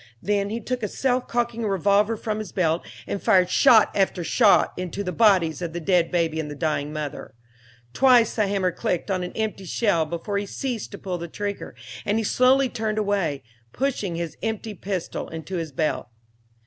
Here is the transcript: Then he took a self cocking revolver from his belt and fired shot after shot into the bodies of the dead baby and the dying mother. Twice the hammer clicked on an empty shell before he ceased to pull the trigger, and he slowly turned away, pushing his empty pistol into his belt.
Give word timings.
Then 0.19 0.49
he 0.49 0.59
took 0.59 0.81
a 0.81 0.87
self 0.87 1.27
cocking 1.27 1.63
revolver 1.63 2.17
from 2.17 2.39
his 2.39 2.51
belt 2.51 2.83
and 3.05 3.21
fired 3.21 3.51
shot 3.51 3.91
after 3.95 4.23
shot 4.23 4.73
into 4.75 5.03
the 5.03 5.11
bodies 5.11 5.61
of 5.61 5.73
the 5.73 5.79
dead 5.79 6.09
baby 6.09 6.39
and 6.39 6.49
the 6.49 6.55
dying 6.55 6.91
mother. 6.91 7.35
Twice 7.93 8.33
the 8.33 8.47
hammer 8.47 8.71
clicked 8.71 9.11
on 9.11 9.21
an 9.21 9.31
empty 9.33 9.65
shell 9.65 10.07
before 10.07 10.39
he 10.39 10.47
ceased 10.47 10.89
to 10.93 10.97
pull 10.97 11.19
the 11.19 11.27
trigger, 11.27 11.75
and 12.03 12.17
he 12.17 12.23
slowly 12.23 12.67
turned 12.67 12.97
away, 12.97 13.43
pushing 13.73 14.15
his 14.15 14.35
empty 14.41 14.73
pistol 14.73 15.27
into 15.29 15.57
his 15.57 15.71
belt. 15.71 16.07